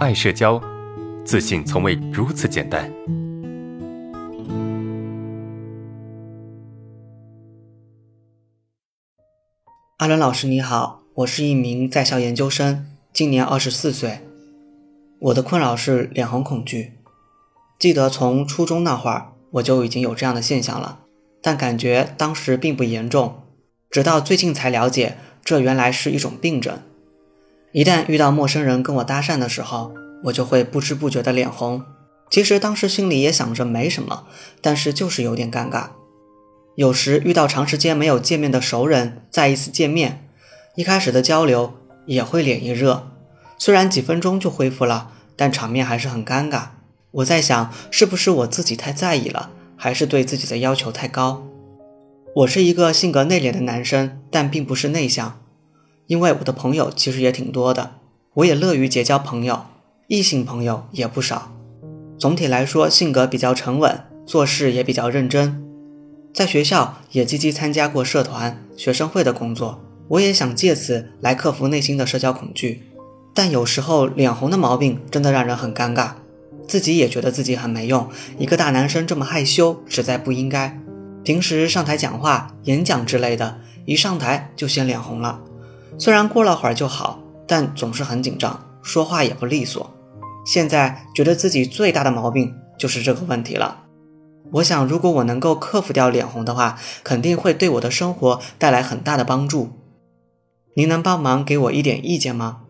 [0.00, 0.58] 爱社交，
[1.26, 2.90] 自信从未如此简单。
[9.98, 14.20] 阿伦老师你好，我是一名在校研究生，今年二十四岁。
[15.18, 16.94] 我的困扰是脸红恐惧。
[17.78, 21.00] 记得从初中那会儿，我就已经有这样的现象了，
[21.42, 23.42] 但感觉当时并不严重，
[23.90, 26.80] 直到最近才了解，这原来是一种病症。
[27.72, 29.94] 一旦遇到陌生人跟我搭讪的时候，
[30.24, 31.82] 我就会不知不觉的脸红。
[32.28, 34.24] 其实当时心里也想着没什么，
[34.60, 35.88] 但是就是有点尴尬。
[36.76, 40.28] 有时遇到长时间没有见面的熟人，再一次见面，
[40.76, 41.74] 一开始的交流
[42.06, 43.08] 也会脸一热，
[43.58, 46.68] 虽然几分钟就恢复了，但场面还是很尴尬。
[47.12, 51.46] 我在想，是不是我自己太在意了，还是对自己的要求太高？
[52.36, 55.39] 我是一个性格内敛的男生，但并不是内向。
[56.10, 57.92] 因为我的朋友其实也挺多的，
[58.34, 59.66] 我也乐于结交朋友，
[60.08, 61.52] 异性朋友也不少。
[62.18, 65.62] 总体来说，性格比较沉稳，做事也比较认真。
[66.34, 69.84] 在学校也积极参加过社团、学生会的工作。
[70.08, 72.82] 我也想借此来克服内心的社交恐惧，
[73.32, 76.10] 但有时候脸红的毛病真的让人很尴尬，
[76.66, 78.08] 自己也觉得自己很没用。
[78.36, 80.76] 一个大男生这么害羞，实在不应该。
[81.22, 85.40] 平时上台讲话、演讲之类的，一上台就先脸红了。
[85.98, 89.90] 虽然过了会儿就好，但总是很紧张，说话也不利索。
[90.46, 93.84] 现在觉得自己最大的毛病就是这个问题了。
[94.52, 99.70] 我想，如果我能够克服掉脸红的话，肯定会对我的生活带来很大的帮助。
[100.74, 102.62] 您能帮忙给我一点意见吗？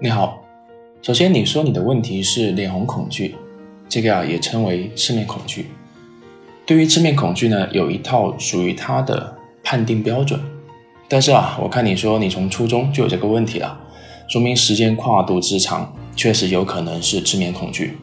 [0.00, 0.42] 你好，
[1.02, 3.34] 首先你说你的问题是脸红恐惧，
[3.88, 5.66] 这个啊也称为赤面恐惧。
[6.64, 10.40] 对于赤面恐惧呢，有一套属于它的判定标准。
[11.14, 13.78] 但是啊，我看你说你从初中就有这个问题了，
[14.26, 17.96] 说明时间跨度之长，确实有可能是赤面恐惧。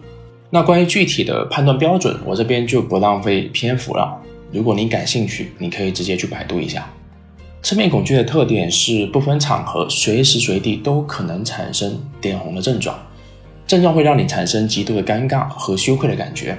[0.49, 4.17] 那关于具体的判断标准，我这边就不浪费篇幅了。
[4.53, 6.89] 如果你感兴趣，你可以直接去百度一下。
[7.61, 12.97] 赤面恐惧的特点是不分场合，随时随地都可能产生脸红的症状，
[13.67, 16.57] 症状会让你产生极度的尴尬和羞愧的感觉，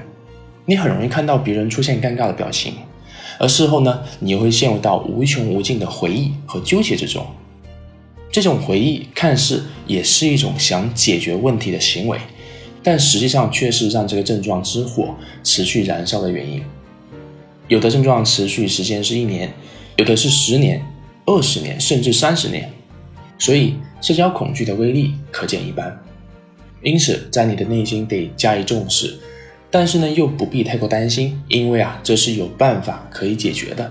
[0.66, 2.74] 你很容易看到别人出现尴尬的表情。
[3.38, 7.26] 而事后呢，你又会陷入到无穷无尽的回忆和纠结之中。
[8.30, 12.18] 这种回忆看似也是一种想解决问题的行为，
[12.82, 16.62] 但实际上却是让这个症状之火持续燃烧的原因。
[17.68, 19.52] 有的症状持续时间是一年，
[19.96, 20.82] 有的是十年、
[21.26, 22.70] 二十年，甚至三十年。
[23.38, 26.00] 所以，社交恐惧的威力可见一斑。
[26.82, 29.18] 因此，在你的内心得加以重视。
[29.72, 33.90] 但是呢，又不必太过担心，因为啊，这是有办法可以解决的。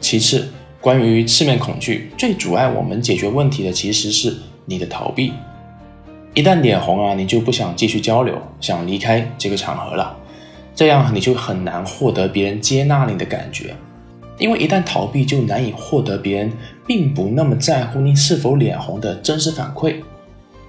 [0.00, 0.48] 其次，
[0.80, 4.34] 关于赤面恐惧，最阻碍我们解决问题的其实是
[4.64, 5.34] 你的逃避。
[6.32, 10.16] 一旦脸红啊，你就不想继续交流，想离开这个场合了，
[10.74, 13.76] 这样你就很难获得别人接纳你的感觉。
[14.38, 16.50] 因为一旦逃避，就难以获得别人
[16.86, 19.96] 并不那么在乎你是否脸红的真实反馈，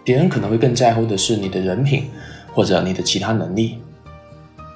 [0.03, 2.09] 别人可能会更在乎的是你的人品
[2.51, 3.77] 或者你的其他能力。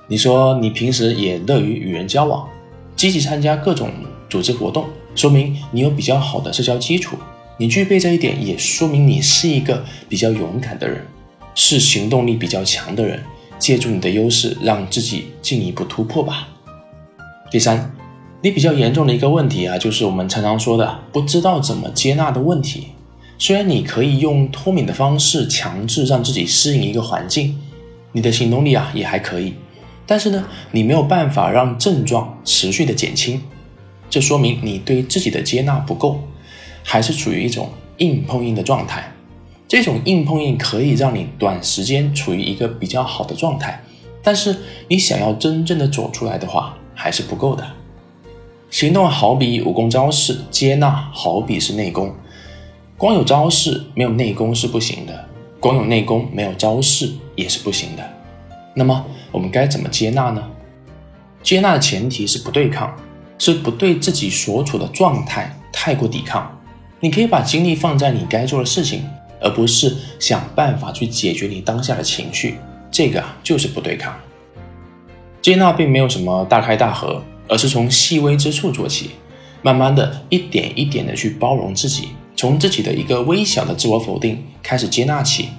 [0.09, 2.47] 你说你平时也乐于与人交往，
[2.95, 3.91] 积极参加各种
[4.29, 4.85] 组织活动，
[5.16, 7.18] 说明你有比较好的社交基础。
[7.57, 11.06] 你具备这一点，也说明你是一个比较勇敢的人，
[11.56, 13.22] 是行动力比较强的人。
[13.59, 16.47] 借助你的优势，让自己进一步突破吧。
[17.50, 17.91] 第三，
[18.41, 22.89] 你比较严重的一个问题啊，就是我们常常说的不知道怎么接纳的问题。
[23.39, 27.59] 虽然你可以用脱敏的方式强制让自己适应一个环境，
[28.12, 29.56] 你的行动力啊也还可以。
[30.07, 33.41] 但是呢，你没有办法让症状持续的减轻，
[34.09, 36.22] 这说明你对自己的接纳不够，
[36.81, 39.12] 还是处于一种硬碰硬的状态。
[39.68, 43.84] 这种硬碰硬可以让你短时间处于一个比较好的状态，
[44.23, 44.56] 但是
[44.88, 47.68] 你想要真正的走出来的话，还是不够的。
[48.69, 52.16] 行动好比武功招式，接纳好比是内功，
[52.97, 55.25] 光有招式没有内功是不行的，
[55.60, 58.17] 光有内功没有招式也是不行的。
[58.77, 60.44] 那么我们该怎么接纳呢？
[61.41, 62.95] 接纳的前提是不对抗，
[63.39, 66.56] 是不对自己所处的状态太过抵抗。
[67.00, 69.03] 你可以把精力放在你该做的事情，
[69.41, 72.59] 而不是想办法去解决你当下的情绪。
[72.91, 74.15] 这个，就是不对抗。
[75.41, 79.09] 接纳并没有什么大开大合，而是从细微之处做起，
[79.63, 85.50] 慢慢的一点一点的去包容自己，从自己的一个微小的自我否定开始接纳起。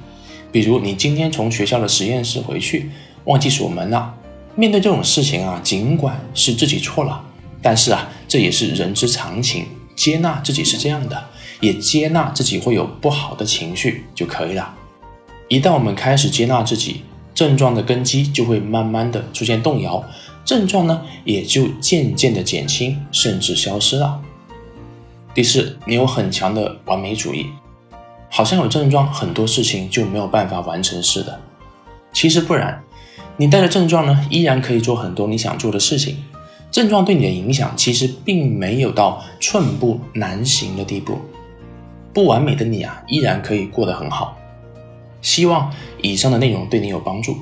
[0.53, 2.91] 比如你今天从学校的实验室回去。
[3.29, 4.15] 忘记锁门了。
[4.55, 7.23] 面对这种事情啊，尽管是自己错了，
[7.63, 9.67] 但是啊，这也是人之常情。
[9.95, 11.25] 接纳自己是这样的，
[11.61, 14.75] 也接纳自己会有不好的情绪就可以了。
[15.49, 17.03] 一旦我们开始接纳自己，
[17.35, 20.03] 症状的根基就会慢慢的出现动摇，
[20.45, 24.21] 症状呢也就渐渐的减轻，甚至消失了。
[25.35, 27.47] 第四，你有很强的完美主义，
[28.31, 31.39] 好像有症状，很多事情就没有办法完成似的。
[32.13, 32.83] 其实不然，
[33.41, 36.17] 你带着症状呢，依然可以做很多你想做的事情。
[36.73, 41.17] 症状对你的影响其实并没有到寸步难行的地步。
[42.13, 44.37] 不完美的你啊，依然可以过得很好。
[45.23, 47.37] 希望以上的内容对你有帮助。